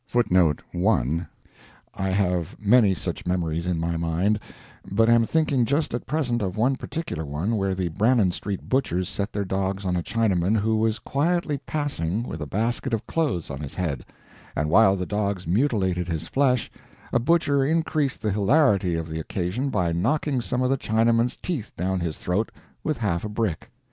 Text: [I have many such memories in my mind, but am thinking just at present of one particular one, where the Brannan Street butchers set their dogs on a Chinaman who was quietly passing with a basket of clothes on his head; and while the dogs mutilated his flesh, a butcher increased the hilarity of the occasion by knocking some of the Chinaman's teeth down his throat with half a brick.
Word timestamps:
[I 0.15 2.09
have 2.09 2.55
many 2.59 2.95
such 2.95 3.27
memories 3.27 3.67
in 3.67 3.79
my 3.79 3.97
mind, 3.97 4.39
but 4.91 5.09
am 5.11 5.27
thinking 5.27 5.63
just 5.63 5.93
at 5.93 6.07
present 6.07 6.41
of 6.41 6.57
one 6.57 6.75
particular 6.75 7.23
one, 7.23 7.55
where 7.55 7.75
the 7.75 7.89
Brannan 7.89 8.31
Street 8.31 8.67
butchers 8.67 9.07
set 9.07 9.31
their 9.31 9.45
dogs 9.45 9.85
on 9.85 9.95
a 9.95 10.01
Chinaman 10.01 10.57
who 10.57 10.77
was 10.77 10.97
quietly 10.97 11.59
passing 11.67 12.23
with 12.23 12.41
a 12.41 12.47
basket 12.47 12.95
of 12.95 13.05
clothes 13.05 13.51
on 13.51 13.59
his 13.59 13.75
head; 13.75 14.03
and 14.55 14.71
while 14.71 14.95
the 14.95 15.05
dogs 15.05 15.45
mutilated 15.45 16.07
his 16.07 16.27
flesh, 16.27 16.71
a 17.13 17.19
butcher 17.19 17.63
increased 17.63 18.23
the 18.23 18.31
hilarity 18.31 18.95
of 18.95 19.07
the 19.07 19.19
occasion 19.19 19.69
by 19.69 19.91
knocking 19.91 20.41
some 20.41 20.63
of 20.63 20.71
the 20.71 20.79
Chinaman's 20.79 21.37
teeth 21.37 21.73
down 21.77 21.99
his 21.99 22.17
throat 22.17 22.49
with 22.83 22.97
half 22.97 23.23
a 23.23 23.29
brick. 23.29 23.69